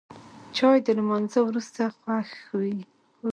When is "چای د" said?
0.55-0.87